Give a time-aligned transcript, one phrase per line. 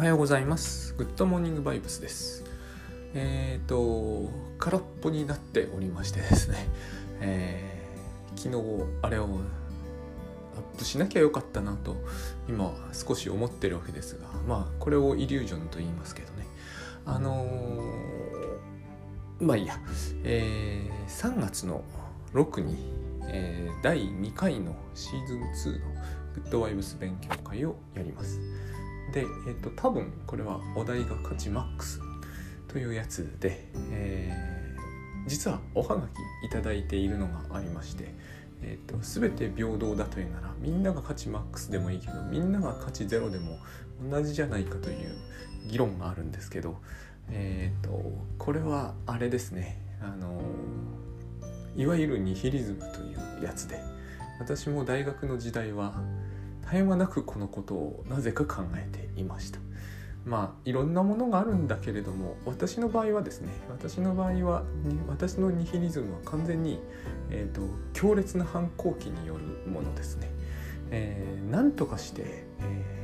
[0.00, 0.94] おはようございます。
[0.94, 2.42] グッドモーニングバイブスです。
[3.12, 6.56] えっ、と、空っぽになっておりましてですね、
[7.20, 11.96] えー昨日あれをアップしなきゃよかったなと
[12.48, 16.46] 今少し思ってるわけですが、まあこれをイリュージョンと言いますけどね。
[17.04, 19.78] あのーまあいいや、
[20.24, 21.84] えー3月の
[22.32, 22.78] 6に、
[23.28, 25.92] えー第2回のシーズン2の
[26.36, 28.40] グッドワイブス勉強会をやります。
[29.12, 32.00] で、えっと多分これはお題が価値マックス
[32.68, 34.50] というやつで、えー
[35.26, 38.14] 実はおはがきいいているのがありまして、
[38.62, 43.58] えっと全て平等だというならみんなが価値マックスでもいいけどみんなが価値ゼロでも
[44.10, 45.14] 同じじゃないかという
[45.68, 46.78] 議論があるんですけど、
[47.30, 48.02] えっと
[48.38, 49.80] これはあれですね。
[50.02, 50.42] あの
[51.76, 53.78] いわゆるニヒリズムというやつで
[54.40, 56.02] 私も大学の時代は
[56.72, 59.58] え間なくこのことをなぜか考えていました。
[60.24, 64.64] まあいろんなものがあるんだけれども私の場合はですね私の場合は
[65.08, 66.78] 私のニヒリズムは完全に、
[67.30, 67.62] えー、と
[67.94, 70.30] 強烈な反抗期によるものですね、
[70.90, 72.22] えー、なんとかして、
[72.60, 73.00] えー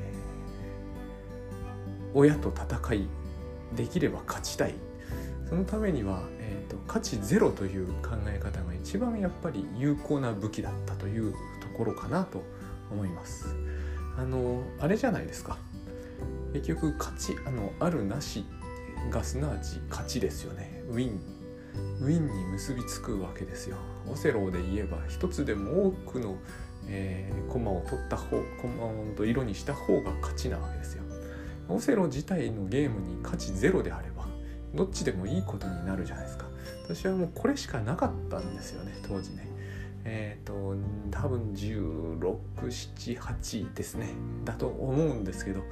[2.16, 3.06] 親と戦い
[3.76, 4.74] できれば勝ちたい。
[5.48, 12.42] そのためには、えー、と価値ゼロという考え方が一番やっぱり有効な武器だったというところかなと
[12.90, 13.54] 思います。
[14.16, 15.58] あのあれじゃないですか。
[16.52, 18.44] 結局勝ちあのあるなし
[19.10, 20.82] がすなわち勝ちですよね。
[20.88, 21.20] ウィン
[22.00, 23.76] ウィンに結びつくわけですよ。
[24.10, 26.36] オセロで言えば一つでも多くの、
[26.88, 31.02] えー、駒を取った方駒と色にした方が勝ちなわけですよ。
[31.68, 34.26] オセロ自体のゲームに価値ゼロであれば
[34.74, 36.46] どっちでもいいことになるじゃないですか。
[36.84, 39.55] 私はもうこれしかなかったんですよね当時ね。
[40.08, 40.76] えっ、ー、と
[41.10, 44.10] 多分1678ですね。
[44.44, 45.62] だと思うんですけど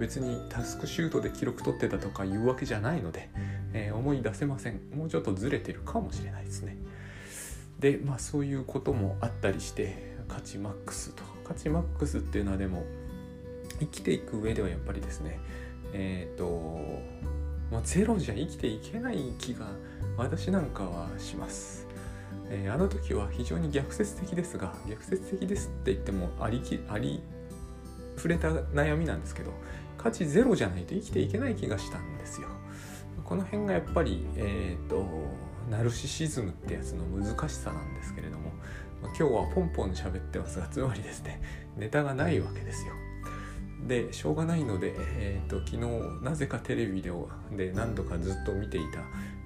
[0.00, 3.28] 別にタスクシュートで記録取ってたとかいうわけじゃないので、
[3.74, 4.80] えー思い出せません。
[4.94, 6.78] もうちょっとずれてるかもしれないですね。
[7.78, 11.30] でまあそういうこともあったりして価値マックスとか。
[11.44, 12.84] 価値マックスっていうのはでも
[13.80, 15.40] 生きていく上ではやっぱりですね
[15.92, 16.80] えっ、と、
[17.70, 19.66] まあ、ゼロじゃ生きていけない気が
[20.16, 21.86] 私なんかはします。
[22.54, 27.22] えーあの時は非常に逆説的ですが逆説的ですって言ってもありきあり
[28.16, 29.52] 触れた悩みなんですけど
[29.96, 32.48] 価値ゼロじゃないと生きていけない気がしたんですよ。
[33.24, 35.06] この辺がやっぱりえっ、と
[35.70, 38.52] ナルシシズムってやつの難しさなんですけれども
[39.02, 41.40] 今日はポンポン喋ってますがつまりですね
[41.78, 42.92] ネタがないわけですよ。
[43.86, 47.10] でしょうがないので、えー、と昨日なぜかテレビで
[47.72, 49.00] 何度かずっと見ていた、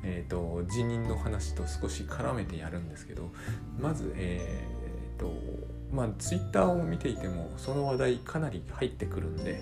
[0.09, 3.33] えー、と辞任の話と少し絡めてやるんですけど
[3.79, 4.65] まずえ
[5.17, 5.33] っ、と
[5.93, 9.61] まあツイッターを見ていてもその話題かなり入ってくるんで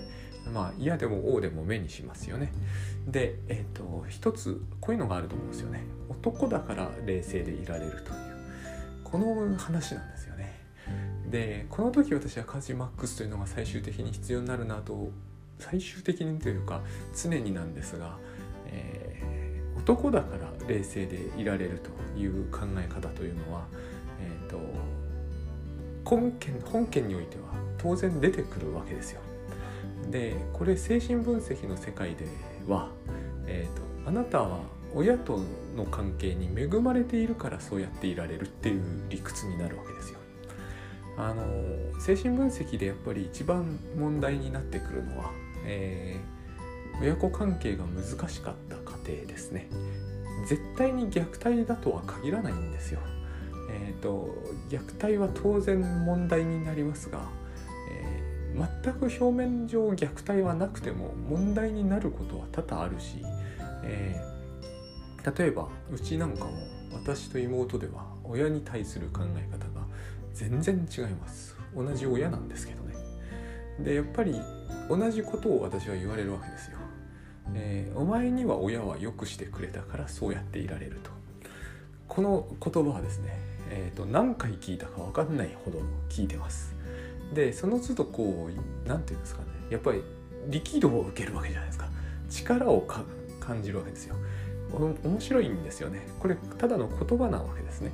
[0.53, 2.53] まあ嫌でも王でも目にしますよね。
[3.07, 5.83] でえっ、と一つこういうのがあると思うんですよね。
[6.09, 8.05] 男だから冷静でいられるという。
[9.03, 10.59] この話なんですよね。
[11.31, 15.09] でこの時私は価値マックスというのが最終的に必要になるなと
[15.57, 16.81] 最終的にというか
[17.19, 18.17] 常になんですが、
[18.67, 19.44] えー
[19.85, 23.65] 男だから冷静でいられるという考え方というのは、
[24.19, 24.57] えー、と
[26.17, 27.43] 根拠本件においては
[27.77, 29.21] 当然出てくるわけですよ。
[30.09, 32.25] でこれ精神分析の世界で
[32.67, 32.89] は、
[33.45, 34.59] えー、とあなたは
[34.95, 35.39] 親と
[35.75, 40.19] の関係に恵まれているからそうやっていられるっていう理屈になるわけですよ。
[41.17, 41.43] あの
[41.99, 45.31] 精神分析でやっぱり一番問題になってくるのは、
[45.63, 46.34] えー
[47.01, 48.75] 親子関係が難しかった
[49.09, 49.67] 家庭ですね。
[50.47, 52.99] 絶対に虐待だとは限らないんですよ。
[53.69, 54.29] えっ、と
[54.69, 57.21] 虐待は当然問題になりますが、
[57.91, 58.25] えー
[58.55, 63.21] 全く表面上虐待はなくても問題になることは多々あるし、
[63.83, 64.35] えー
[65.37, 66.51] 例えばうちなんかも
[66.93, 69.85] 私と妹では親に対する考え方が
[70.33, 71.55] 全然違います。
[71.75, 72.93] 同じ親なんですけどね。
[73.79, 74.39] でやっぱり
[74.87, 76.77] 同じことを私は言われるわけですよ、
[77.53, 81.11] えーお前には親は良くしてくれたからそうやっていられると。
[82.07, 83.39] この言葉はですね、
[83.69, 86.73] えーと何回聞いたか分かんないほど聞いてます。
[87.33, 90.03] でその都度こう何て言うんですかねやっぱり
[90.49, 91.87] 力道を受けるわけじゃないですか。
[92.29, 92.81] 力を
[93.39, 94.15] 感じるわけですよ。
[94.73, 96.07] お面白いんですよね。
[96.19, 97.91] これただの言葉なわけですね。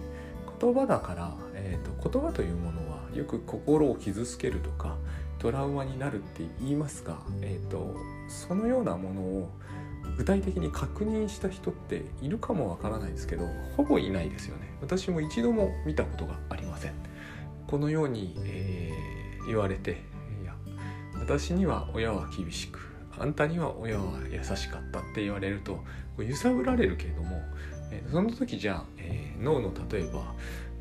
[0.60, 4.98] 言葉だから、えー、と言葉というものはよく心を傷つけるとか
[5.40, 7.96] トラウマになるって言いますが、えー、と
[8.32, 9.50] そのようなものを
[10.18, 13.46] 具体的に確認した人っているかもわからないですけど
[13.78, 14.74] ほぼいないですよね。
[14.82, 16.94] 私も一度も見たことがありません。
[17.68, 19.92] このように、えー言われて
[20.42, 20.56] いや
[21.20, 22.80] 私には親は厳しく
[23.18, 25.80] あんたには親は優しかったって言われると
[26.18, 27.42] 揺さぶられるけれども、
[27.92, 30.34] えー、その時じゃあ、えー、脳の例えば、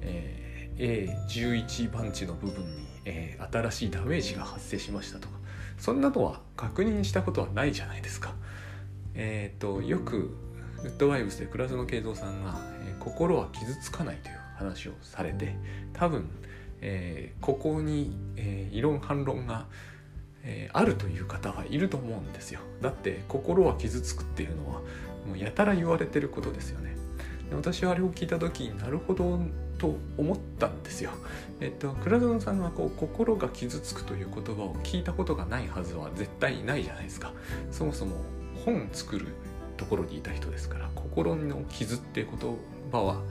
[0.02, 5.39] えー、A11 番地の部分に、えー、新しいダメージが発生しましたとか
[5.80, 8.34] そんなのは確認したことはないじゃないですか。
[9.14, 10.36] えっ、ー、とよく
[10.82, 15.56] ウッドワイブスで倉園慶三さんが、えー、心は傷つかないという話をされて
[15.92, 16.28] 多分、
[16.80, 19.66] えー、ここに、えー、異論反論が、
[20.42, 24.80] えー、あるという方はいると思うんですよだって心は傷つくっていうのは
[25.26, 26.96] もうやたら言われてることですよね
[27.54, 29.38] 私はあれを聞いた時になるほど
[29.78, 31.10] と思ったんですよ
[31.60, 37.32] えっと倉園さんはこう心が傷つくという言葉を聞いたことがないはずは絶対ないじゃないですか
[37.70, 38.16] そもそも
[38.64, 39.28] 本作る
[39.76, 42.56] ところにいた人ですから心の傷っていう言
[42.92, 43.22] 葉は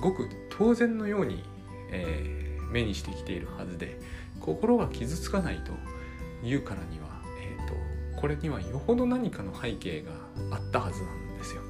[0.00, 1.44] ごく当然のように、
[1.90, 4.00] えー、目にしてきているはずで
[4.40, 5.72] 心が傷つかないと
[6.44, 7.06] いうからには、
[7.40, 7.68] えー
[8.14, 10.10] と、これにはよほど何かの背景が
[10.50, 11.62] あったはずなんですよ。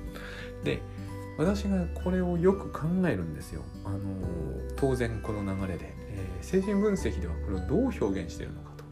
[0.65, 0.81] で
[1.38, 3.62] 私がこれをよく考えるんですよ。
[3.84, 3.99] あの
[4.76, 8.84] 当然この流れで、えー、精神分析ではこれをどう表現しているのかと。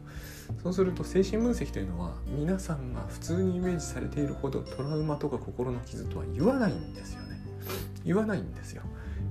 [0.63, 7.41] そうすると精神分析というのは皆さんが普通にイメージされているほどトラウマとか心の傷とは言わないんですよね。
[8.03, 8.83] 言わないんですよ。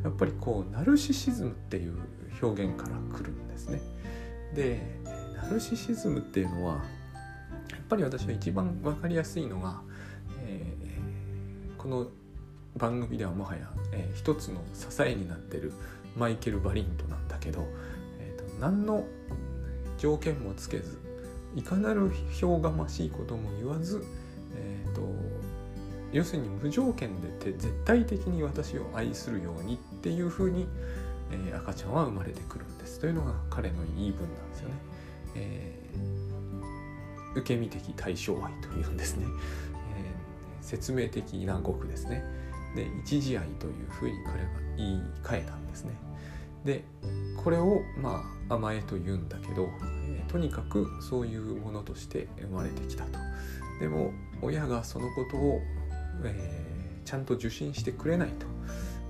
[0.04, 1.98] やっぱりこうナルシシズムっていう
[2.40, 3.80] 表現から来るんですね。
[4.54, 4.80] で
[5.36, 9.80] ナルシシズムっていうのはやっぱり私は一番分かりやすいのが、
[10.42, 12.06] えー、この
[12.76, 15.72] 番組ではもはや、えー、一つの支えになってる
[16.16, 17.66] マイケル・バリントなんだけど、
[18.18, 19.04] えーと、何の
[19.98, 20.98] 条件もつけず
[21.54, 24.04] いかなる評がましいことも言わず、
[24.54, 25.00] えーと
[26.12, 30.66] 要するに無条件でて絶対的に私を愛するようにっていうふうに、
[31.30, 34.74] えー、赤ちゃんは生まれてくるんですというのが彼の言い分なんですよね。
[35.36, 39.26] えー、受け身的対象愛というんですね、
[39.96, 42.24] えー、説明的な語句ですね。
[42.74, 45.92] で一時愛というふうに彼は言い換えたんですね。
[46.64, 46.84] で
[47.42, 49.68] これをまあ甘えと言うんだけど、
[50.08, 53.18] え、とにかくそういうものとして生まれてきたと。
[53.80, 54.12] でも
[54.42, 55.60] 親がそのことを
[56.24, 58.46] えー、ちゃんと受信してくれないと、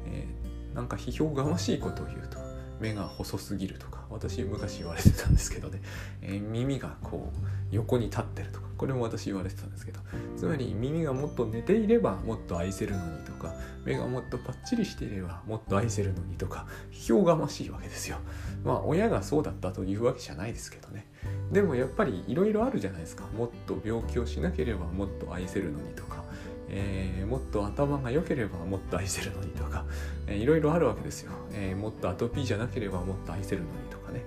[0.07, 2.39] えー、なんか批評がましいことを言うと
[2.81, 5.81] 目が細すぎるとか私昔言われてたんですけどね、
[6.23, 10.00] えー、耳がこう横に立ってるとかこれも私言われてたんですけど
[10.38, 13.53] つまり耳がもっと寝ていればもっと愛せるのにとか
[13.85, 18.17] 目がもっとパッチリしていればもっと愛せるのにとか批評がましいわけですよ。
[18.65, 21.06] まあ親がそうだったというわけじゃないですけどね。
[21.53, 23.25] でもやっぱりいろいろあるじゃないですか。
[23.37, 26.25] もっと病気をしなければもっと愛せるのにとか
[26.71, 29.85] えー、もっと頭が良ければもっと愛せるのにとか、
[30.26, 34.23] えー、いろいろあるわけですよ、えー、もっとアトピーじゃなければもっと愛せるのにとかね。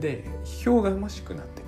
[0.00, 1.62] で批評がましくなって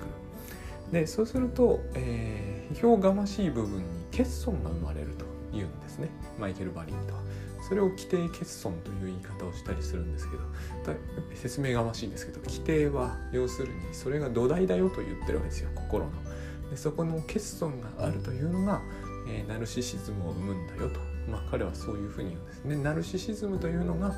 [0.91, 5.25] でそうすると、えー、批評がましい部分に欠損が生まれると
[5.55, 6.09] いうんですね。
[6.39, 7.21] マイケル・バリンとは。
[7.67, 10.43] それを規定欠損という言い方をしたりするんですけど
[11.33, 16.11] 説明がましいんですけど規定は要するにそれが土台だよと言ってるわけですよ心の。
[16.69, 18.81] でそこの欠損があるというのが
[19.29, 20.99] えー、ナルシシズムを生むんだよと、
[21.29, 22.63] まあ、彼はそういうふうに言うんです。
[22.65, 22.75] ね。
[22.77, 24.15] ナルシシズムというのが、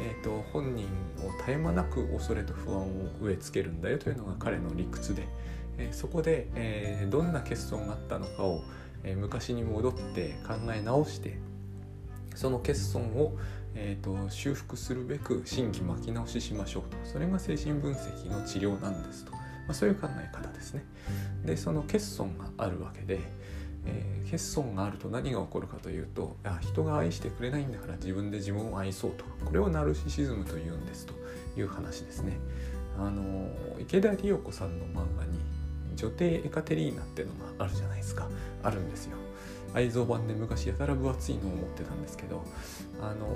[0.00, 0.86] えーと、本人
[1.24, 2.86] を絶え間なく恐れと不安を
[3.20, 5.26] 植え付けるんだよというのが彼の理屈で、
[5.80, 8.62] え、そこで、え、どんな欠損があったのかを、
[9.02, 11.38] え、昔に戻って考え直して
[12.34, 13.36] その欠損を、
[13.74, 16.96] えーと、修復するべく新規巻き直ししましょうと。
[17.04, 20.84] それが精神分析の治療なんですと、まあ、そういう考え方ですね。
[21.44, 23.20] でその欠損があるわけで、
[23.86, 29.24] えー、欠損があると何が起こるかというとあ人が愛してくれないんだから自分で自分を愛そうと。
[29.44, 31.14] これをナルシシズムというんですと
[31.58, 32.38] いう話ですね。
[32.98, 35.38] あの池田理代子さんの漫画に
[35.96, 38.28] 女帝エカテリーナっていうのがあるじゃないですか
[38.62, 39.16] あるんですよ
[39.74, 42.44] 愛蔵版で昔やたら分厚いのを持ってたんですけど
[43.00, 43.28] あの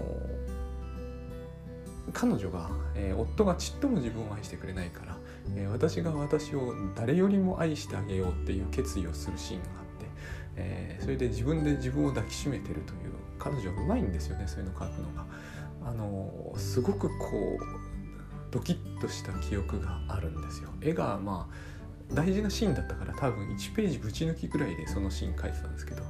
[2.13, 5.17] 彼女が、えー、夫がちっとも自分を愛してくれないから、
[5.57, 10.05] えー、私が私を誰よりも愛してあげようっていう決意をするシーンがあって
[10.57, 15.27] えー、それで自分で自分を抱きしめてるという彼女はうまいんですよねそういうのを書くのが。
[15.87, 17.65] あのすごくこう
[18.51, 20.71] ドキッとした記憶があるんですよ。
[20.81, 21.55] 絵がまあ
[22.15, 26.03] 大事なシーンだったから多分1ページぶち抜きぐらいでそのシーン書いてたんですけど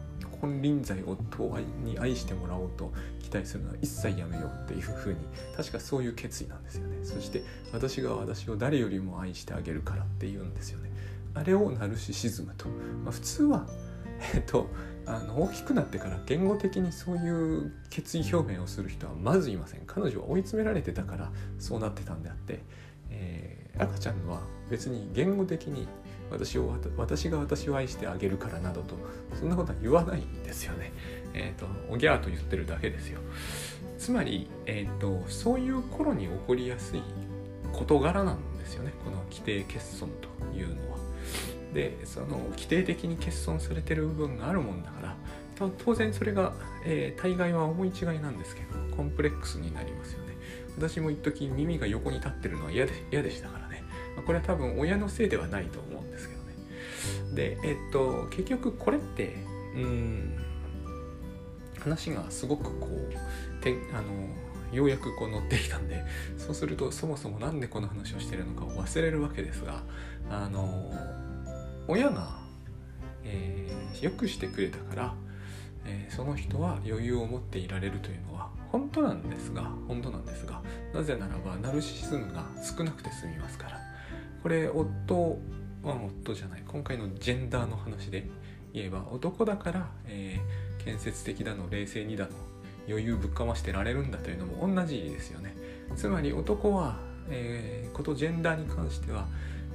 [0.44, 2.92] 金輪際夫に愛してもらおうと
[3.22, 5.16] 期待するのは一切やめようっていうふうに
[5.56, 6.98] 確かそういう決意なんですよね。
[7.02, 7.42] そして
[7.72, 10.90] 私が私を誰よりも愛してあげるからっていうんですよね。
[11.34, 13.66] あれをナルシシズムと、まあ、普通は
[14.34, 14.68] えっと
[15.06, 19.82] あの大きくなってから言語的にそういう決意表明をする人はまずいません。
[19.86, 22.60] 彼女は追い詰められてたからそうなってたんであって、
[23.10, 23.43] えー、
[23.78, 24.40] 赤ちゃんは
[24.70, 25.88] 別に言語的に
[26.30, 28.96] 私を私が私を愛してあげるからなどと
[29.38, 30.92] そんなことは言わないんですよね。
[31.34, 33.20] えっ、ー、とおぎゃーと言ってるだけですよ。
[33.98, 37.02] つまり、えーと、そういう頃に起こりやすい
[37.72, 40.98] 事柄なんですよねこの規定欠損というのは。
[41.72, 45.16] でその規定的に欠損されてる部分があるもんだから
[45.84, 46.52] 当然それが、
[46.84, 50.34] えー、大概は思い違いなんですけどコンプレックスになりますよね。
[50.76, 53.63] 私も一時耳が横に立ってるのは嫌で嫌でしたから。
[54.22, 56.54] これは多分親のせいではないと思うんですけどね。
[57.34, 59.34] で、えっと、結局これって、
[59.74, 60.38] うん、
[61.80, 64.28] 話がすごくこう、てあの、
[64.72, 66.04] ようやくこう乗ってきたんで、
[66.38, 69.82] そうするとそもそも何でこの話をしてるのかを忘れるわけですが、
[70.30, 70.92] あの、
[71.86, 72.38] 親が、
[73.24, 75.14] えー、よくしてくれたから、
[75.86, 83.80] えー、その人は余裕を持っていられるというのは本当なんですが本当なんですがなぜならばナルシズムが少なくて済みますから
[84.44, 85.38] これ夫
[85.82, 86.62] は夫じゃない。
[86.68, 88.28] 今回のジェンダーの話で
[88.74, 92.32] 言えば男だから、えー、建設的だの冷静にだの
[92.86, 95.56] 余裕ぶっかましてられるんだというのも同じですよね。
[95.96, 96.98] つまり男は、
[97.30, 99.28] えー、ことジェンダーに関しては、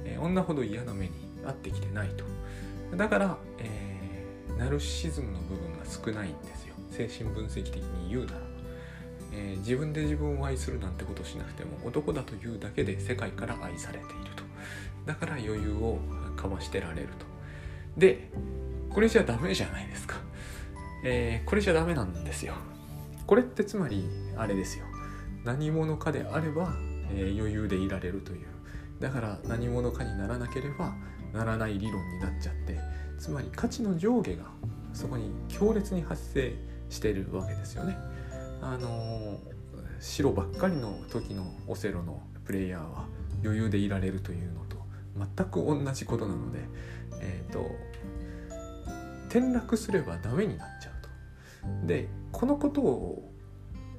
[0.04, 1.10] えー、女ほど嫌な目に
[1.44, 2.96] 遭ってきてないと。
[2.96, 6.76] だから、えー、ナルシズムの部分が少ないんですよ。
[6.92, 8.38] 精神分析的に言うなら。
[9.32, 14.29] えー、自分で自分を愛するなんてことしなくても男だというだけで世界から愛されている。
[15.06, 15.98] だから余裕を
[16.36, 17.26] かましてられると。
[17.96, 18.30] で
[18.90, 20.16] これじゃダメじゃないですか、
[21.04, 22.54] えー、これじゃダメなんですよ。
[23.26, 24.84] これってつまりあれですよ。
[25.44, 26.74] 何者かであれば、
[27.12, 28.46] えー、余裕でいられるという。
[29.00, 30.94] だから何者かにならなければ
[31.32, 32.78] ならない理論になっちゃって。
[33.20, 34.44] つまり価値の上下が
[34.94, 36.54] そこに強烈に発生
[36.88, 37.96] しているわけですよね。
[38.62, 39.38] あの
[40.00, 43.04] 白ばっかりの時のオセロのプレイヤーは
[43.44, 44.79] 余裕でいられるというのと。
[45.36, 46.58] 全く同じことなので、
[47.20, 47.70] えーと、
[49.28, 50.92] 転落すればダメになっちゃう
[51.82, 51.86] と。
[51.86, 53.32] でこのことを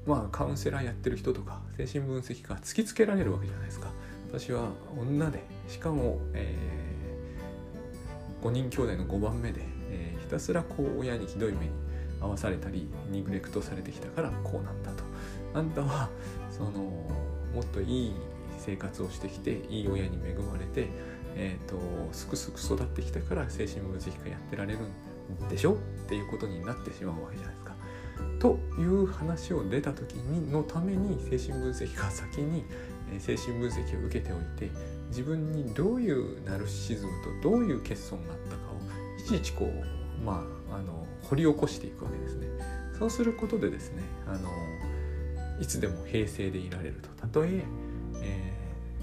[0.05, 3.91] まあカウンセラーやってる人とか精神分析家突きつけられるわけじゃないですか。
[4.27, 11.71] 私は女でしかも、えー、5人兄弟の5番目で、えー、ひたすらこう親にひどい目に
[12.21, 15.03] 合わされたりニグレクトされてきたからこうなんだと
[15.53, 16.09] あんたは
[16.49, 18.13] そのもっといい
[18.63, 20.87] 生活をしてきていい親に恵まれて、
[21.35, 21.77] えーと、
[22.13, 24.79] すくすく育ってきたから精神分析家やってられる
[25.45, 25.73] んでしょ？
[25.73, 25.75] っ
[26.07, 27.75] ていうことになってしまうわけじゃないですか。
[28.39, 32.65] という話を出た時にのために精神分析家先に
[33.19, 34.69] 精神分析を受けておいて
[35.09, 38.77] 自分にどういうナルシズムとどういう欠損があったかを
[39.19, 42.47] いちいちこうまああの掘り起こしていくわけですね。
[42.97, 44.49] そうすることでですねあの
[45.59, 47.63] いつでも平静でいられるとたとえ
[48.21, 48.50] えー、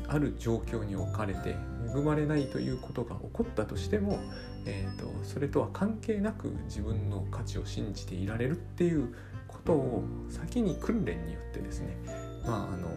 [0.08, 1.56] ある状況に置かれて
[1.94, 4.18] 恵まれないということが起こったとしても、
[4.66, 9.14] えーと、それとは関係なく自分の価値を信じていられるっていう
[9.46, 11.96] ことを先に訓練によってですね
[12.44, 12.88] まああの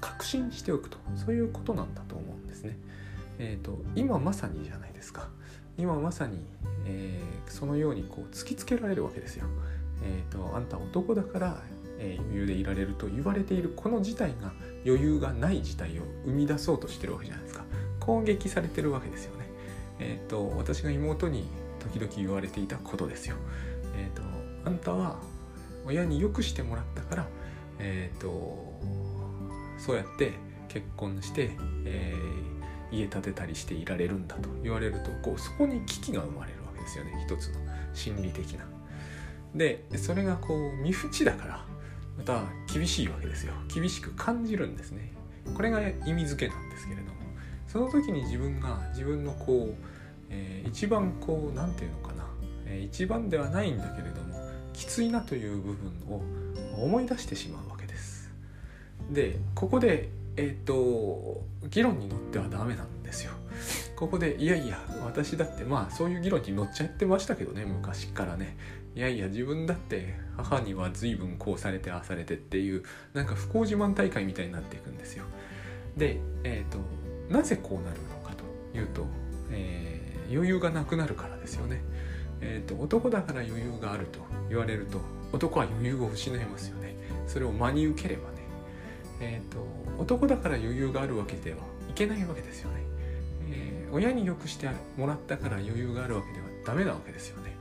[0.00, 2.76] 確信しておくとそういうことなんだと思うんですね。
[3.38, 5.28] えーと今まさにじゃないですか
[5.76, 6.38] 今まさに、
[6.86, 9.46] えー、そのようにこう突きつけられるわけですよ。
[10.02, 11.62] えーと、あんた男だから、
[11.98, 14.52] えー、余裕でいられると言われているこの事態が
[14.84, 17.64] 余裕がない事態を生み出そうとしてるわけじゃないですか。
[18.00, 19.46] 攻撃されてるわけですよね。
[19.98, 21.46] えっ、ー、と私が妹に
[21.80, 23.36] 時々言われていたことですよ。
[23.96, 24.22] えっ、ー、と
[24.66, 25.18] あんたは
[25.86, 27.26] 親によくしてもらったから、
[27.78, 28.80] えっ、と
[29.78, 30.32] そうやって
[30.68, 31.50] 結婚して、
[31.84, 32.54] えー
[32.94, 37.60] 家建てたりしていられるんだと言われるとこうそこに危機が生まれるわけですよね一つの
[37.92, 38.64] 心理的な。
[39.54, 41.64] でそれがこう身内だから
[42.16, 42.42] また
[42.72, 43.54] 厳しいわけですよ。
[43.72, 45.12] 厳しく感じるんですね。
[45.54, 47.10] これが意味付けなんですけれども
[47.68, 49.74] その時に自分が自分のこう、
[50.30, 52.24] えー、一番こう何て言うのかな、
[52.66, 54.40] えー、一番ではないんだけれども
[54.72, 56.22] きついなという部分を
[56.82, 58.30] 思い出してしまうわけです。
[59.10, 63.32] でここでえっ、ー、と議論に乗ってはダメなんですよ。
[64.04, 68.58] ここでいやいや私だってまあそういう議論に乗っちゃってましたけどね昔からね
[68.94, 72.82] いやいや自分だって母には随分こうされてああされてっていう
[73.14, 75.24] なんか不幸自慢大会みたいになっていくんですよ。
[75.96, 76.78] で、えーと、
[77.32, 79.06] なぜこうなるのかというと、
[79.50, 81.80] えー、余裕がなくなるからですよね。
[82.42, 84.18] えーと男だから余裕があると
[84.50, 85.00] 言われると
[85.32, 86.94] 男は余裕を失いますよね。
[87.26, 88.34] それを真に受ければね
[89.20, 89.58] えーと、
[89.98, 91.58] 男だから余裕があるわけでは
[91.88, 92.83] いけないわけですよね、
[93.94, 97.56] 親によくしてもらったから余裕があるわけではダメなわけですよね。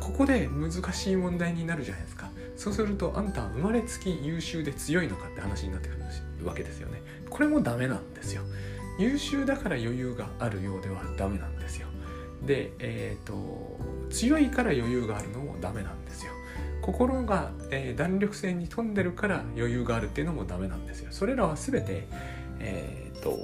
[0.00, 2.30] ここで難しい問題になるじゃないですか。
[2.56, 5.96] そうするとあんたは生まれつき優秀で強いのかって話になってく
[6.40, 7.02] るわけですよね。
[7.28, 8.42] これもダメなんですよ。
[8.98, 11.86] 優秀だから余裕があるようではダメなんですよ。
[12.46, 13.78] で、えーと、
[14.10, 16.32] 強いから余裕があるのもダメなんですよ。
[16.80, 21.08] 心が、えー、弾力性に富んでるから余裕があるっていうのもダメなんですよ。
[21.10, 22.08] それらは全て
[22.60, 23.38] えっ、ー、と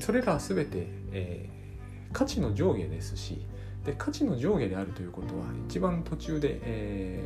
[0.00, 3.46] それらは全て、えー、価値の上下ですし
[3.84, 7.20] で価値の上下であるということは一番途中で、え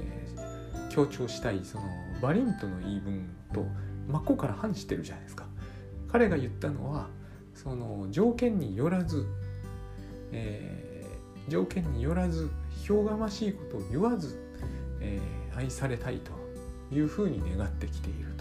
[0.76, 1.84] ー、強調したいその
[2.20, 3.64] バリントの言い分と
[4.08, 5.46] 真っ向から反してるじゃないですか。
[6.10, 7.08] 彼が言ったのは
[7.54, 9.26] その条件によらず、
[10.32, 12.50] えー、条件によらず
[12.84, 14.40] 評がましいことを言わず、
[15.00, 16.32] えー、愛されたいと
[16.94, 18.34] いうふうに願ってきている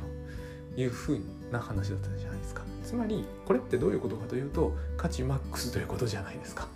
[0.76, 1.20] というふう
[1.52, 2.39] な話だったじゃないですか。
[2.90, 6.68] つまりこれってどういうことかというと価値マックスということじゃないですか。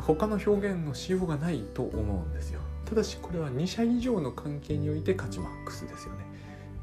[0.00, 2.58] 他の表現のしようがないと思うんですよ。
[2.84, 6.24] ただしこれは2社以上の関係において価値マックスですよね。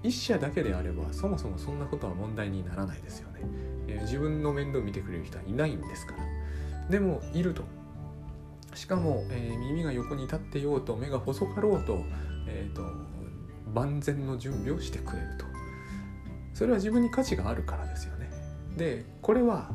[0.03, 3.41] 1社だけであればそもそもそんなことは問題にならないですよね、
[3.89, 6.23] えー、自分の面倒見てくれる人はいないんですから。
[6.89, 7.63] でもいると。
[8.73, 12.05] しかも、えー、耳が横に立ってようと目が細かろうと,、
[12.47, 12.83] えーと、
[13.73, 15.51] 万全の準備をしてくれると。
[16.61, 18.29] それは自分に価値があるからですよね
[18.77, 19.71] でこれは、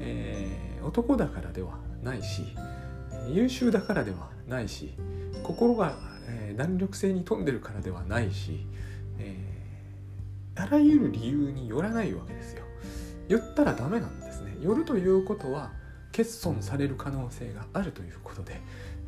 [0.00, 2.42] えー、男だからではないし
[3.30, 4.94] 優秀だからではないし
[5.44, 8.66] 心が、えー、弾力性に富んでるからではないし、
[9.20, 12.64] えー、あらゆる理由によらないわけですよ。
[13.28, 14.56] 言ったらダメなんですね。
[14.60, 15.70] よるということは
[16.10, 18.60] 欠損される可能性があるということで、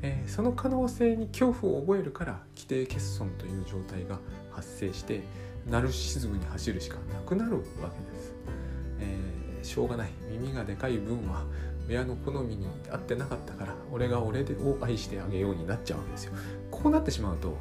[0.03, 4.21] えー、その可能性に恐怖を覚えるから規定欠損という状態が
[4.53, 5.23] 発生して
[5.69, 7.67] ナルシズムに走るしかなくなるわけ
[8.17, 8.35] です。
[9.01, 11.45] えー、しょうがない耳がでかい分は
[11.89, 16.33] 親の好みに合ってなかったから俺が俺でを愛してあげようになっちゃうわけですよ。
[16.71, 17.57] こうなってしまうと、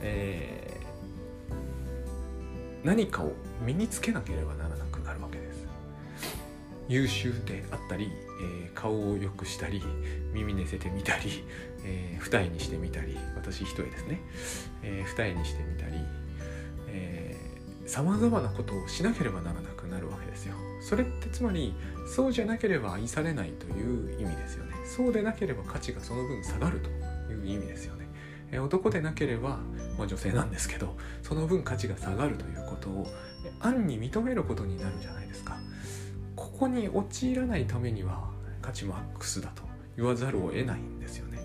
[0.00, 3.32] えー、何かを
[3.64, 5.60] 身につけなければならなくなるわけです。
[6.88, 8.10] 優秀であったり、
[8.42, 9.80] えー、顔を良くしたり
[10.32, 11.44] 耳寝せてみたり、
[11.84, 14.20] えー、二重にしてみたり私一重ですね、
[14.82, 15.94] えー、二重にしてみたり
[17.90, 20.54] さまざまなことをしなければならなくなるわけですよ。
[20.80, 21.74] それってつまり
[22.06, 24.76] そうじゃなければ愛されないという意味ですよね。
[24.84, 26.88] そうでなければ価値がその分下がると
[27.32, 28.06] いう意味ですよね。
[28.52, 29.58] え男でなければ、
[29.98, 33.08] まあ、女性なんですけどその分価値が下がるということを
[33.58, 35.58] 暗に認めることになるじゃないですか。
[36.36, 38.30] ここに陥らないためには
[38.62, 39.64] 価値マックスだと
[39.96, 41.40] 言わざるを得ないんですよね。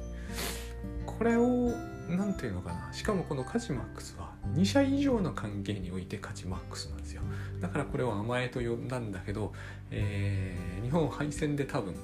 [1.08, 1.72] これを
[2.08, 4.15] 何て言うのかなしかもこの価値マックス
[4.54, 7.22] 2社以上の関係において価値マックスなんですよ。
[7.60, 9.54] だからこれを甘えと呼んだんだけど、
[9.92, 11.96] えー、日本敗戦で多分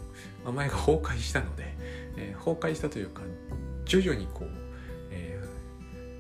[0.46, 1.76] 甘えが崩壊したので、
[2.18, 3.22] えー、崩壊したというか
[3.86, 4.48] 徐々にこう、
[5.12, 5.40] え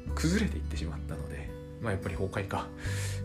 [0.07, 1.49] ー、崩れていってしまったので
[1.81, 2.67] まあやっぱり崩壊か、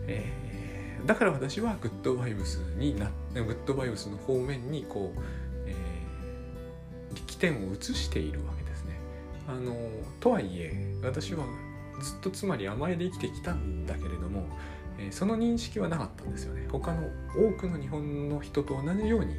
[0.07, 5.19] えー、だから私はグッドバイブスになグッドバイブスの方面にこう、
[5.67, 8.99] えー、力点を移しているわけですね。
[9.47, 9.75] あの
[10.19, 11.45] とはいえ私は
[12.01, 14.47] ずっとつまり甘えで生きてきたんだけれども、
[14.97, 16.67] えー、その認識はなかったんですよね。
[16.71, 19.35] 他の多くの日本の人と同じように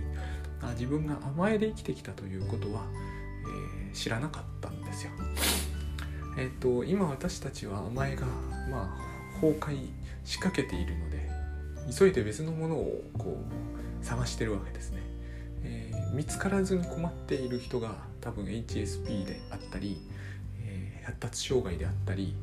[0.61, 2.83] あ自分が甘えで生きてきたということは、
[3.87, 5.13] えー、知らなかったんですよ。
[6.37, 8.27] えっ、と今私たちは甘えが
[8.71, 9.89] まあ崩壊
[10.25, 11.29] しかけているので
[11.97, 13.39] 急いで別のものをこ
[14.03, 15.03] う探してるわけですね、
[15.65, 20.01] えー、見つからずに困っている人が多分 HSP であったり、
[20.61, 22.35] え、発達障害であったり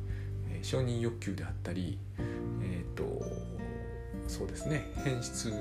[0.66, 1.96] 承認欲求であったり、
[2.60, 3.24] えーと、
[4.26, 5.52] そうですね変質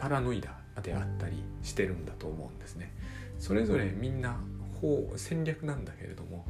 [0.00, 2.92] パラノイダであったりしてるんだと思うんですね。
[3.38, 4.38] それぞれみんな
[4.80, 6.46] 法戦略なんだけれども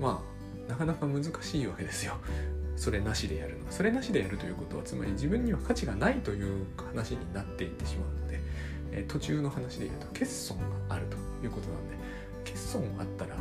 [0.00, 0.22] ま
[0.68, 2.18] あなかなか難しいわけですよ。
[2.76, 8.40] それなしでやるのはそれなしでやるということはつまり自分には価値がないという話になっていってしまうので、
[8.92, 11.96] え途中の話で言うと欠損があるということなんで
[12.44, 13.36] 欠損があったら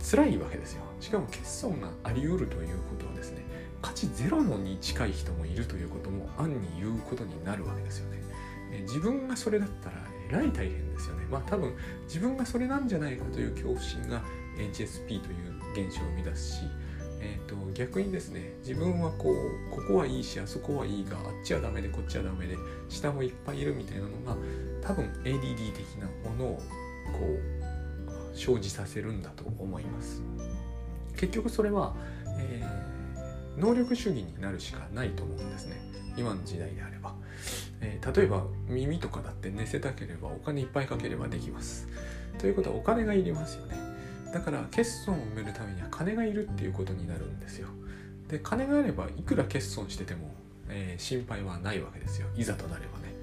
[0.00, 3.42] 辛いわけですよしかも欠損があり得るということはですね
[3.82, 8.22] 価値ゼロのに近い人もいるということも暗に言うことになるわけですよね。
[8.82, 9.96] 自分がそれだったら
[10.30, 11.26] えらい大変ですよね。
[11.28, 14.22] まあ多分自分がそれなんじゃないかという恐怖心が
[14.56, 16.62] HSP という現象を生み出すし
[17.24, 22.56] えーと、逆にですね自分はこうここはいいしあそこはいいがあっちはダメでこっちはダメで
[22.88, 24.36] 下もいっぱいいるみたいなのが
[24.80, 26.56] 多分 ADD 的なものを
[27.12, 27.72] こう
[28.34, 30.20] 生じさせるんだと思います。
[31.22, 31.94] 結局それは、
[32.36, 35.76] えー、能力主義になるしかないと思うんですね。
[36.16, 37.14] 今の時代であれば、
[37.80, 41.86] えー、例えば耳とかだって寝せたければお金いっぱいかければできます。
[42.38, 43.76] ということはお金がいりますよね。
[44.34, 47.68] だから欠損を埋めるためには金がいるっていうことになるんですよ。
[48.26, 50.34] で金があればいくら欠損してても、
[50.68, 52.26] えー、心配はないわけですよ。
[52.34, 53.14] いざとなればね。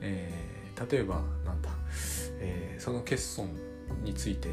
[0.00, 1.68] えー、例えばなんだ、
[2.40, 3.50] えー、その欠損
[4.02, 4.48] について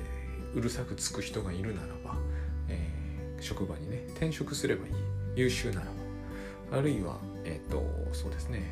[0.53, 1.98] うるさくつく人がいるなら、
[3.41, 4.93] 職場にね転職すればいい。
[5.35, 5.85] 優秀なら。
[6.71, 8.63] ばあるいはえっ、とそうですね。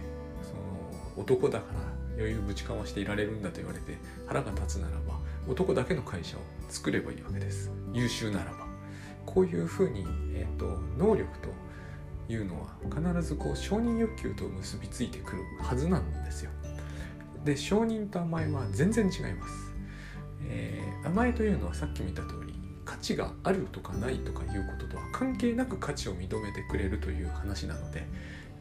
[0.43, 1.79] その男だから
[2.17, 7.71] 余裕ぶちかましていられるんだと言われて腹が立つならば男だけの会社を作ればいいわけです。
[7.93, 8.67] 優秀ならば。
[9.25, 11.49] こういうふうに、えーと、能力と
[12.31, 16.51] いうのは必ずこう承認欲求と結びついてくるはずなんですよ。
[17.43, 19.73] で承認と甘えは全然違います、
[20.49, 22.56] えー、甘えというのはさっき見た通り
[22.97, 28.07] 価値があるとかないとかいうこととは関係なく価値を認めてくれるという話なので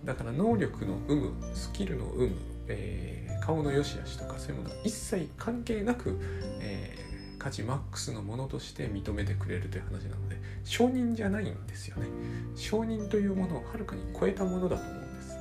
[0.05, 2.37] だから能力の有無スキルの有無、
[2.69, 6.19] えー、顔の良し悪しとかそういうものは一切関係なく、
[6.61, 12.09] えー、価値マックスのものとして認めてくれるという話なので承認じゃないんですよね。
[12.55, 15.37] 承認というものをはるかに超えたものだと思うんです。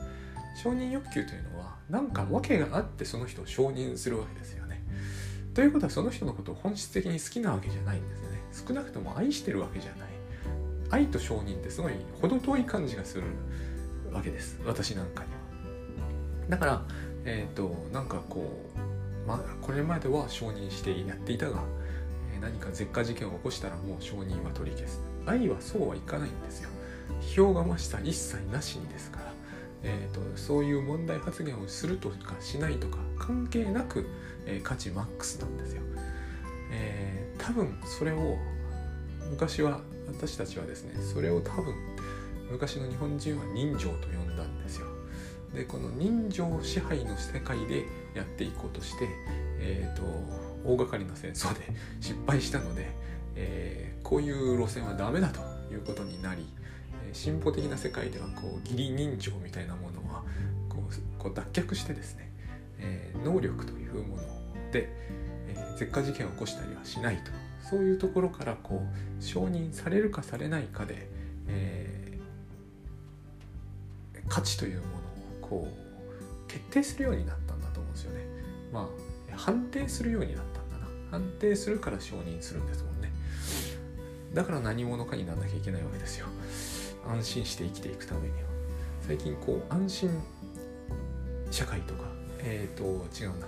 [0.63, 4.81] 承認欲求というのは何か訳があってその人を承認するわけですよね。
[5.53, 8.34] ということはその人のことを本質的に好きなわけじゃないんですね。
[8.51, 10.09] 少なくとも愛してるわけじゃない。
[10.91, 13.23] 愛と承認ってすごい程遠い感じがする
[14.11, 14.59] わけです。
[14.65, 15.37] 私なんかには。
[16.49, 16.85] だから
[17.25, 18.69] えっ、ー、となんかこ
[19.25, 21.63] う、ま、これまでは承認してやっていたが、
[22.41, 25.01] 何か絶火事件を起こしたらもう承認は取り消す。
[25.25, 26.69] 愛はそうはいかないんですよ。
[27.21, 29.33] 批評がました一切なしにですから、
[29.83, 34.07] えーと、そういう問題発言をするとかしないとか関係なく、
[34.45, 35.81] えー、価値マックスなんですよ、
[37.45, 38.37] 多分それを
[39.29, 41.75] 昔は私たちはですねそれを多分
[42.51, 44.87] 昔の日本人は人情と呼んだんですよ。
[45.53, 49.07] でこの人情支配の世界でやっていこうとして、
[49.59, 50.03] えーと、
[50.65, 52.89] 大掛かりな戦争で 失敗したので、
[53.35, 55.39] えー、こういう路線はダメだと
[55.71, 56.45] いうことになり
[57.13, 60.23] 進歩的な世界ではこう義理人情みたいなものは
[60.67, 62.31] こうこう脱却してですね、
[62.79, 64.23] えー、能力というもの
[64.71, 64.89] で、
[65.75, 67.31] えー、絶火事件を起こしたりはしないと
[67.69, 68.83] そういうところからこ
[69.19, 71.07] う承認されるかされないかで、
[71.47, 74.95] えー、価値というものを
[75.41, 75.85] こう
[76.47, 78.21] 決定するようになったんだと思うんですよね。
[78.71, 78.89] ま
[79.33, 80.85] あ判定するようになったんだな。
[81.11, 83.11] 判定するから承認するんですもんね。
[84.33, 86.27] だから何者かにならなきゃいけないわけですよ。
[87.07, 88.37] 安心して生きていくためには。
[89.01, 90.09] 最近こう安心
[91.51, 92.03] 社会とか、
[92.39, 93.47] えっ、ー、と違うな、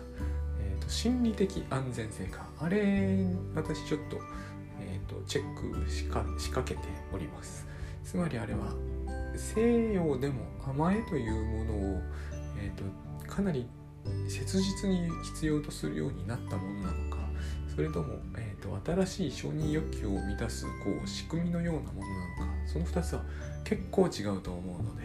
[0.87, 4.17] と、心理的安全性かあれ私ちょっと,、
[4.79, 6.81] えーと、チェックしか仕掛けて
[7.13, 7.67] おります。
[8.03, 8.73] つまりあれは
[9.35, 12.01] 西洋でも甘えというものを、
[12.57, 13.67] えーと、かなり
[14.29, 17.17] 切実に必要とするようになったものなのか
[17.75, 20.69] それとも、えーと、新しい承認欲求を満たすこ
[21.03, 23.23] う仕組みのようなものなのかその2つは
[23.65, 25.03] 結構違うと思うので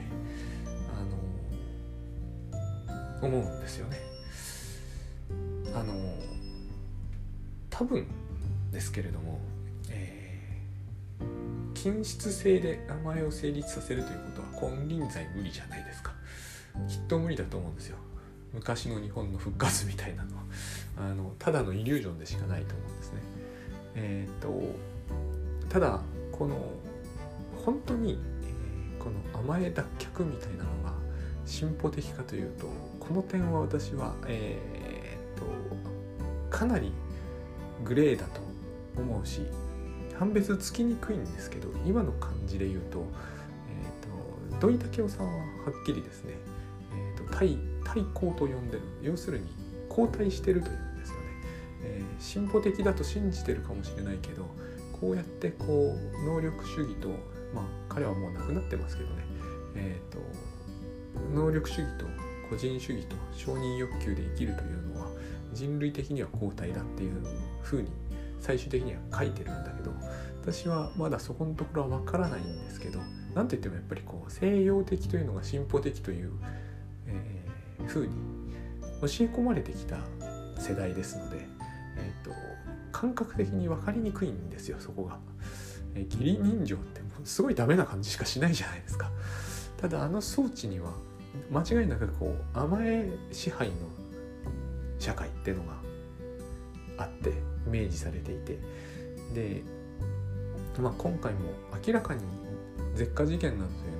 [3.20, 4.11] あの思うんですよね。
[5.74, 5.94] あの
[7.70, 8.06] 多分
[8.70, 9.40] ですけれども
[9.90, 10.38] え
[11.74, 16.12] 均質性で名前を成立させるということは金輪際無理じゃないですか。
[16.88, 17.98] きっと無理だと思うんですよ。
[18.54, 20.42] 昔の日本の復活みたいなのは。
[20.96, 23.20] あのただのイリュージョンでしかないと思うんですね。
[23.94, 24.62] えっ、と
[25.68, 26.56] ただこの
[27.64, 30.92] 本当に、えー、この甘え脱却みたいなのが
[31.46, 32.66] 進歩的かというと
[33.00, 34.71] この点は私はえっ、
[35.42, 36.92] とかなり
[37.84, 38.40] グレーだと
[38.96, 39.42] 思うし
[40.18, 43.04] 判別つきにくいんですけど今の感じで言うと,、
[43.68, 46.34] えーと、土井武雄さんははっきりですね、
[46.94, 49.46] えーと、対対抗と呼んでる要するに
[49.88, 51.22] 後退してるというんですよね、
[51.84, 54.46] えー、進歩的だと信じてるかもしれないけど
[54.92, 57.08] こうやってこう能力主義と
[57.52, 59.24] まあ彼はもう亡くなってますけどね。
[59.74, 60.18] え、ー、と
[61.34, 62.06] 能力主義と
[62.48, 64.81] 個人主義と承認欲求で生きるという
[65.52, 67.22] 人類的には後退だっていう
[67.62, 67.90] ふうに
[68.40, 69.92] 最終的には書いてるんだけど
[70.40, 72.98] 私はまだそこのところは分からないんですけど
[73.34, 76.32] 何といってもやっぱりこう西洋的というのが進歩的という、
[77.06, 78.14] えー、風に
[79.00, 79.98] 教え込まれてきた
[80.58, 81.46] 世代ですので、
[81.96, 82.32] えーと、
[82.90, 85.18] 感覚的に分かりにくいんですよそこが。
[85.94, 89.10] えー、義理人情ってもうすごいダメな感じしかしないじゃないですか。
[89.76, 90.92] ただあの装置には
[91.50, 93.74] 間違いなくこう甘え支配の
[95.02, 95.72] 社会っていうのが
[96.98, 97.32] あってイ
[97.68, 98.58] メージされていて
[99.34, 99.62] で、
[100.80, 101.50] まあ、今回も
[101.84, 102.20] 明らかに
[102.94, 103.98] 絶火事件などというの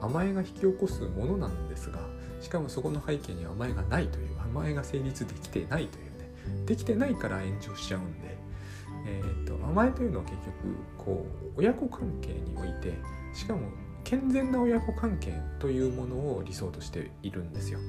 [0.00, 1.98] は甘えが引き起こすものなんですが
[2.40, 8.38] しかもそこの背景に甘えがないという甘えが成立できてないというねできてないから炎上しちゃうんで、
[9.06, 10.46] えーと、甘えというのは結局
[10.96, 12.94] こう親子関係において
[13.34, 13.70] しかも
[14.04, 17.80] 健全な親子関係というものを理想としているんですよ。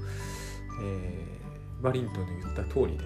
[0.84, 1.40] え
[1.82, 3.06] バリントンの言った通りで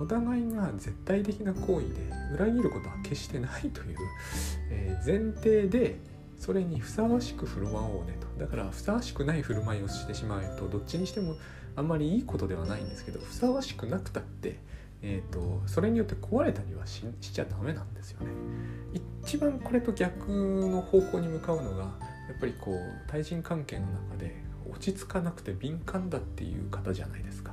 [0.00, 1.94] お互いが絶対的な行為で
[2.34, 3.96] 裏切ることは決してないという、
[4.70, 5.98] え、前提で
[6.38, 11.36] それにふさわしく振る舞おうねとだからふさわしくない振る舞いをしてしまうとどっちにしても
[11.76, 14.58] あんまりいいことではないんですけどふさわしくなくたって、
[15.02, 18.26] えーと、それによって壊れたりはしちゃダメなんですよね。
[19.22, 24.36] 一番これと逆の方向に向かうのがやっぱりこう対人関係の中で
[24.70, 27.43] 落ち着かなくて敏感だっていう方じゃないですか。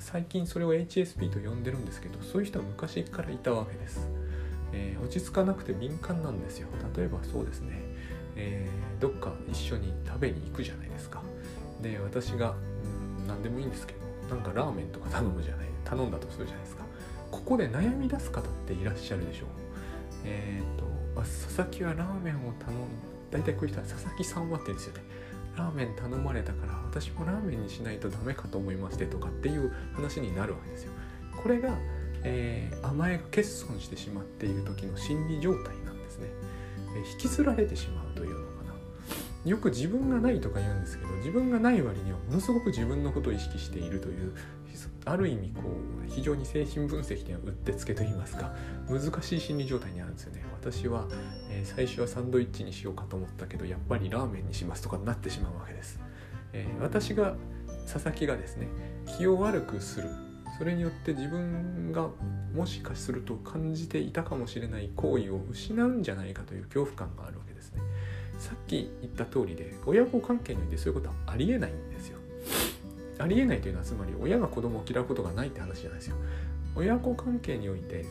[0.00, 4.08] 最近それを HSP と呼んでるんですけどそういう人は昔からいたわけです、
[4.72, 6.68] えー、落ち着かなくて敏感なんですよ。
[6.96, 7.82] 例えばそうですね、
[8.36, 11.22] えー、どっか一緒に食べに行くじゃないですか。
[11.82, 12.54] で私が
[13.18, 13.94] うん何でもいいんですけ
[14.28, 15.66] どなんかラーメンとか頼むじゃない。
[15.84, 16.84] 頼んだとするじゃないですか。
[17.30, 19.48] ここで悩み出す方っていらっしゃるでしょう。
[20.24, 22.80] えっ、ー、と佐々木はラーメンを頼ん
[23.30, 25.02] だ大体こういう人は佐々木さんはって言うんですよね。
[25.56, 30.92] ラーメン頼まれたから私もラーメンにしないとダメかと思いましてとかっていう話になるわけですよ。
[31.42, 31.76] これが、
[32.22, 36.28] えー、甘えが欠損してしまっている時の心理状態なんですね。
[36.96, 38.64] えー、引きずられてしまうというのか
[39.44, 39.50] な。
[39.50, 44.34] よく自分がないとか言うんですけど自分がない割にはものすごく自分のことを意識しているという
[45.04, 48.52] ある意味こう非常に精神分析にはうってつけと言いますか
[48.88, 50.44] 難しい心理状態にあるんですよね。
[50.60, 51.06] 私は、
[51.50, 55.98] えー、最初はサンドイッチにしようかと思ったけどやっぱりラーメンにしますとかになってしまうわけです、
[56.52, 57.34] えー、私が
[57.90, 58.68] 佐々木がですね
[59.18, 60.10] 気を悪くする。
[60.58, 62.08] それによって自分が
[62.54, 67.80] もしかすると感じていたかもしれない行為を失うんじゃないかという恐怖感があるわけですね。
[68.38, 71.70] さっき言った通りで親子関係においてそういうことはありえない。
[71.70, 71.89] ん
[73.20, 76.16] ありえないというのはつまり親が子供を嫌うことがないって話じゃないですよ。
[76.74, 78.04] 親子関係において、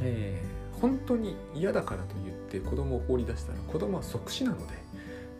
[0.00, 4.74] えー、本当に嫌だからと言って子供を放り出したら子供は即死なので、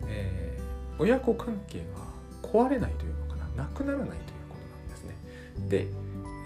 [0.07, 5.15] えー、親子関係は壊れないというのかななくならないということなんですね。
[5.67, 5.87] で、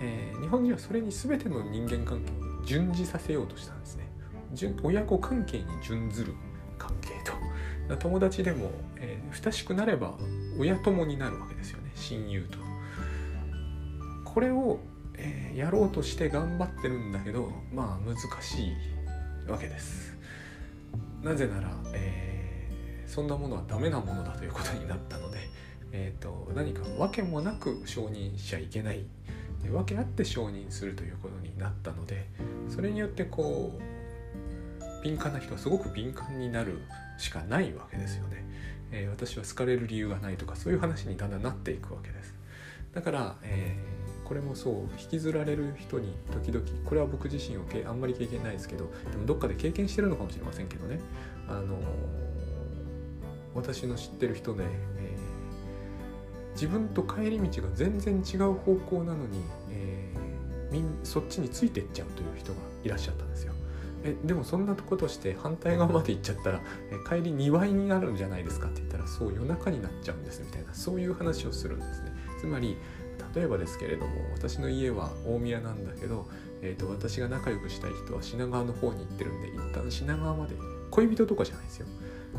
[0.01, 4.05] えー、日本人はそれに全ての人間関係を順次させようとしたんですね。
[4.83, 6.33] 親子関係に準ずる
[6.77, 7.33] 関係と。
[7.99, 10.17] 友達でも、えー、親しくなれば
[10.57, 11.84] 親友になるわけですよね。
[11.95, 12.57] 親友と。
[14.23, 14.79] これを、
[15.17, 18.73] えー、やろうとして頑張ってるんだけどまあ難し
[19.47, 20.17] いわけです。
[21.23, 25.37] なぜなら、えー、そんなものはダメなものだということになったので、
[25.91, 29.05] えーと、何か訳もなく承認しちゃいけない
[29.71, 32.27] 訳あって承認するということになったので
[32.69, 36.81] それによってこう敏感な人はすごく敏感になる
[37.17, 38.43] しかないわけですよね。
[38.95, 42.33] えー、私は好かれる理由がないとかそういう話にだんだんなっていくわけです
[42.93, 50.99] だから、えー、これもそう引きずられる人に時々これは僕自身をあんまり経験ないですけどでもどっかで経験してるのかもしれませんけどね
[51.49, 51.77] あの
[53.53, 55.17] 私の知ってる人で、え、
[56.53, 59.39] 自分と帰り道が全然違う方向なのに、
[59.71, 63.53] えー、みんそっちについてっちゃうという人がいらっしゃったんですよ。
[64.05, 68.67] えでもそんなことして反対側まで行っちゃったらえ帰り2倍になるんじゃないですか？
[68.67, 70.73] って言ったらそう夜中になっちゃうんですみたいな。
[70.73, 72.11] そういう話をするんですね。
[72.39, 72.77] つまり
[73.33, 76.27] 例えばですけれども私の家は大宮なんだけど、
[76.61, 80.55] えーと、私が仲良くしたい人は品川の方に行ってるんで一旦品川まで
[80.91, 81.87] 恋人とかじゃないですよ。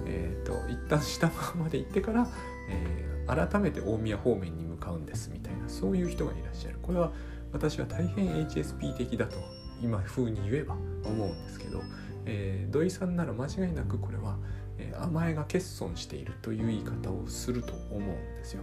[0.07, 2.29] えっ、ー、と一旦品川まで行ってから、
[2.71, 5.69] えー、改めて大宮方面に向かうんですみたいな。
[5.69, 6.79] そういう人がいらっしゃる。
[6.83, 7.13] これは
[7.53, 9.37] 私は大変 HSP 的だと
[9.83, 10.77] 今風に言えば
[11.07, 11.83] 思うんですけど、
[12.27, 14.37] えー、土井さんなら間違いなくこれは、
[14.79, 18.63] えー、甘えが欠損しているという言い方をすると思うんですよ。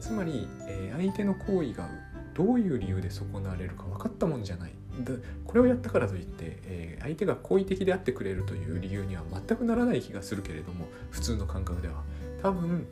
[0.00, 1.88] つまり、えー、相手の行為が
[2.34, 4.72] どういう理由で損なわれるか分かったもんじゃない。
[5.00, 12.04] でこれをやったからといって、えー、相手が好意的であってくれるという理由には全くならない気がするけれども普通の感覚では
[12.42, 12.86] 多分、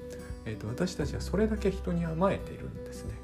[0.44, 3.21] えーと私たちはそれだけ人に甘えているんですね。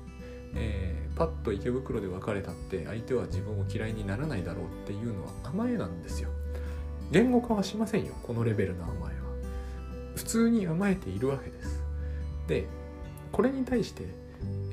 [0.59, 6.31] えー、パッと池袋で別れたって相手は自分を嫌いにならないだろうっていうのは甘えなんですよ。
[7.11, 9.29] 言語化はしませんよこのレベルの甘えは。
[10.17, 11.83] 普通に甘えているわけです。
[12.47, 12.67] で
[13.33, 14.05] これに対して、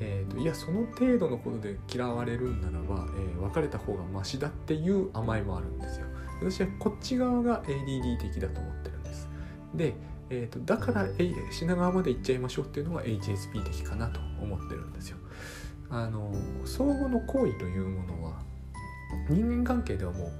[0.00, 6.06] えーと、いやその程度のことで嫌われるんならば、えー、別れた方がマシだっていう甘えもあるんですよ。
[6.40, 9.28] 私はこっち側が ADD 的だと思ってるんです。
[9.74, 9.94] で、
[10.28, 11.06] えーと、だから
[11.50, 15.18] 品川まで行っちゃいましょうっていうのが HSP 的かなと思ってるんですよ。
[15.90, 16.32] あの
[16.64, 18.42] 相互の行為というものは
[19.28, 20.32] 人間関係ではもう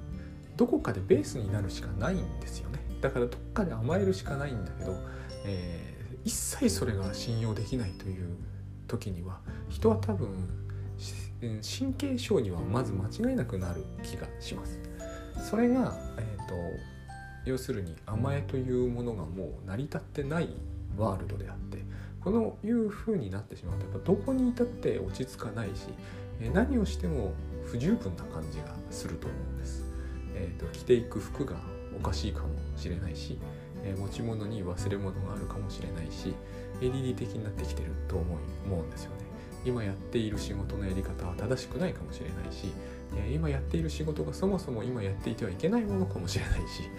[0.57, 2.81] どこかでベースになるしかないんですよね。
[3.01, 4.97] だからどっかで甘えるしかないんだけど、
[5.45, 8.37] えー、一切それが信用できないという
[8.89, 10.29] 時には人は多分
[11.41, 14.81] 神経症にはまず間違いなくなる気がします。
[15.39, 16.55] それが、えーと、
[17.45, 20.49] 要するに甘えというものがもう成り立ってない
[20.97, 21.79] ワールドであって
[22.27, 25.87] このいう風になってしまうとやっぱどこにいたって落ち着かないし
[26.53, 27.33] 何をしても
[27.65, 29.85] 不十分な感じがすると思うんです。
[30.35, 31.55] えーと、着ていく服が
[31.97, 33.39] おかしいかもしれないし、
[33.85, 36.35] えー、持ち物に忘れ物があるかもしれないし
[36.81, 39.19] ADD 的になってきてると思い思うんですよね。
[39.65, 42.73] 今やっている仕事のやり方は正しくないかもしれないし、
[43.17, 46.91] えー、今やっている仕事がそもそも今やっていてはいけないものかもしれないし、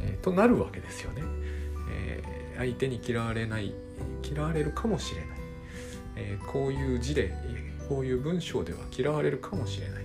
[0.00, 1.22] えー、となるわけですよね。
[1.88, 3.74] えー、相手に嫌われない
[4.22, 5.28] 嫌われるかもしれない、
[6.14, 7.34] えー、こういう字で
[7.88, 10.02] こういう文章では嫌われるかもしれない。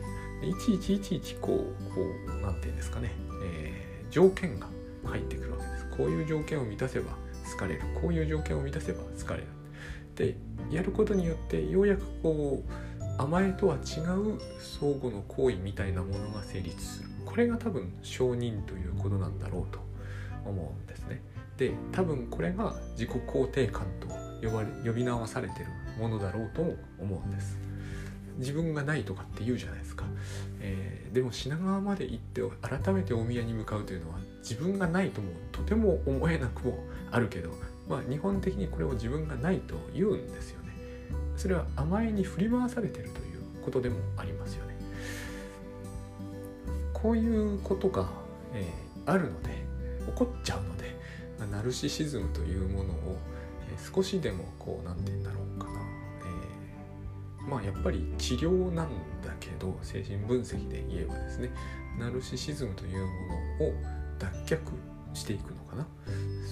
[0.49, 3.11] いちいちいちいちこうこう何て言うんですかね、
[3.43, 4.67] えー、条件が
[5.05, 5.87] 入ってくるわけです。
[5.95, 7.11] こういう条件を満たせば
[7.51, 7.81] 好かれる。
[8.01, 9.47] こういう条件を満たせば好かれる。
[10.15, 10.35] で
[10.71, 17.09] やることによってようやくこう甘えとは違う相互の行為みたいなものが成立する。
[17.23, 19.79] これが多分承認ということなんだろうと
[20.43, 21.21] 思うんですね。
[21.57, 24.07] で多分これが自己肯定感と
[24.47, 25.65] 呼ばれ呼び名されてる
[25.99, 26.61] ものだろうと
[26.99, 27.57] 思うんです。
[28.37, 30.05] 自分がないとかって言うじゃないですか、
[30.59, 37.49] えー、でも品川まで行って改めてお宮に向かうというのは自分がないともとても思えなくもあるけど
[37.89, 40.67] まあ日本的にこれを自分がないと言うんですよね。
[41.35, 44.75] それは甘えに振り回されてるということでもありますよね。
[46.93, 48.09] こういうことが、
[48.53, 49.49] えー、あるので
[50.05, 50.95] 起こっちゃうので
[51.45, 53.17] ナルシシズムというものを、
[53.93, 55.81] 少しでもこう何て言うんだろうかな、
[57.41, 58.89] えー、まあやっぱり治療なん
[59.23, 61.51] だけど精神分析で言えばですね
[61.99, 63.11] ナルシシズムというも
[63.59, 63.73] のを
[64.17, 64.59] 脱却
[65.13, 65.87] していくのかな。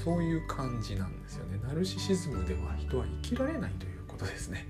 [0.04, 1.60] そういう感じなんですよね。
[1.64, 4.68] ナルシシズムでは人は生きられないということですね。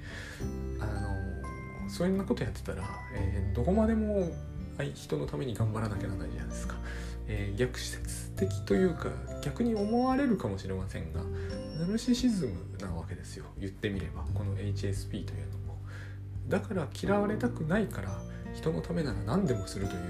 [0.79, 4.31] あのそうなことやってたら、えー、どこまでも
[4.93, 6.75] 人のために頑張らなきゃならないじゃないですか。
[7.27, 9.09] えー、逆説的というか
[9.41, 11.21] 逆に思われるかもしれませんが
[11.79, 13.45] ナルシシズムなわけですよ。
[13.59, 15.75] 言ってみればこの HSP というのも。
[16.47, 18.21] だから嫌われたくないから
[18.53, 20.01] 人のためなら何でもするという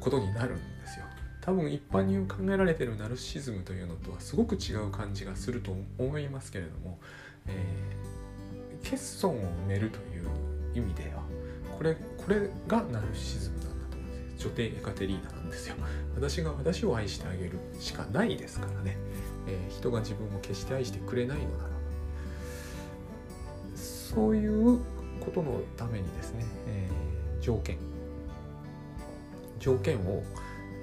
[0.00, 1.04] ことになるんですよ。
[1.40, 6.98] 多分一般に考えられてるナルシシズムというのとはすごく違う感じがすると思いますけれども、
[7.46, 10.26] えー、欠損を埋めるという
[10.74, 11.22] 意味では
[11.78, 13.75] これこれがナルシズムなんです
[14.38, 15.76] 女帝エカテリーナなんですよ。
[16.14, 18.96] 私が私を愛してあげるしかないですからね、
[19.46, 21.76] えー、人が自分を決して愛してくれないのなら
[24.16, 24.80] そういう
[25.20, 27.76] ことのためにですね、えー、条件。
[29.58, 30.22] 条件を、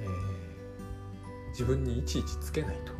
[0.01, 2.93] えー、自分にいちいちつけないと。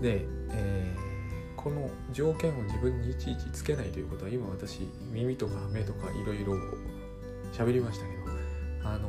[0.00, 6.54] で、えー、この条件を自分にいちいちつけないということは今私耳とか目とかいろいろ
[7.52, 8.17] 喋りましたけど
[8.84, 9.08] あの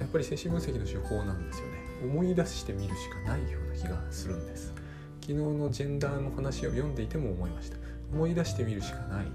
[0.00, 1.84] やっぱり精神分析の手法なんですよね。
[2.02, 4.72] 思い出してみるしかないような気がするんです。
[5.20, 7.78] 昨日のジェンダーの話を読んでいても思いました。
[8.12, 9.26] 思い出してみるしかない、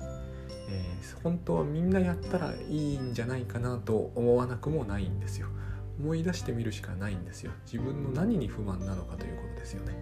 [0.69, 5.47] えー、本当はみんなやったらいいんじゃないかなと思わなくもないんですよ。
[5.99, 7.52] 思い出してみるしかないんですよ。
[7.65, 9.97] 自分の何に不満なのかということですよね、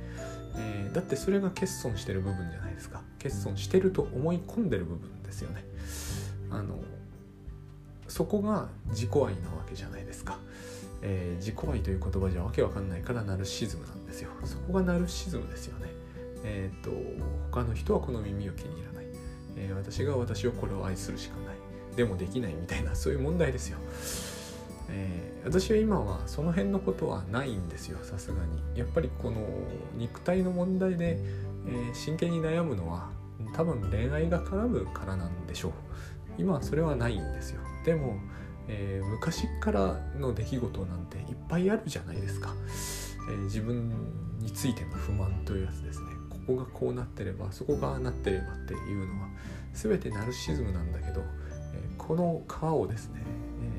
[0.58, 3.02] えー、だってそれが欠損してる部分じゃないですか。
[3.18, 5.64] 欠損してると思い込んでる部分ですよね。
[6.52, 6.80] あの
[8.08, 9.34] そこが自己愛なわ
[9.68, 10.38] けじゃないですか、
[11.02, 14.30] えー、自己愛という言葉じゃわけわかんないからナルシズムなんですよ。
[14.46, 15.92] そこがナルシズムですよね。
[16.44, 16.92] えっ、と
[17.52, 19.06] 他の人はこの耳を気に入らない、
[19.56, 21.56] えー、私が私をこれを愛するしかない。
[21.96, 23.80] でもできないみたいなそういう問題ですよ。
[24.90, 28.80] えー、私は今はその辺のことはないんですよさすがに。
[28.80, 29.42] やっぱりこの
[29.98, 31.18] 肉体の問題で、
[31.68, 33.10] えー、真剣に悩むのは
[33.54, 35.72] 多分恋愛が絡むからなんでしょう。
[36.38, 37.62] 今はそれはないんですよ。
[37.86, 38.18] でも、
[38.68, 42.54] えー、昔からの出来事なんていっぱいあるじゃないですか、
[43.30, 43.90] えー、自分
[44.40, 46.08] についての不満というやつですね。
[46.30, 49.30] ここがこうなってればそこがなってればっていうのは
[49.74, 51.22] 全てナルシズムなんだけど、
[51.74, 53.22] えー、この皮をですね、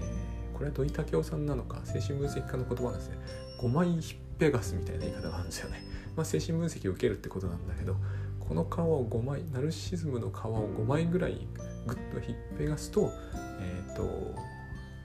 [0.00, 3.18] えこれは土井武雄さんなのか精神分析家の言葉なんですね。
[3.58, 5.82] 5枚ひっぺがすみたいな言い方があるんですよね、
[6.16, 7.96] まあ、精神分析を受けるってことなんだけど
[8.40, 11.46] この皮を5枚ナルシズムの皮を5枚ぐらい
[11.88, 13.10] グッと引っぺがすと,、
[13.60, 14.34] えーと、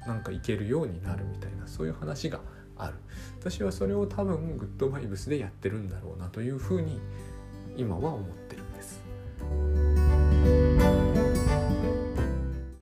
[0.05, 2.41] なんかいけるようになるみたいなそういう話が
[2.77, 2.95] ある
[3.39, 6.99] 私はそれを多分グッドバイブスでやってるんだろうなというふうに
[7.77, 10.02] 今は思ってるんです。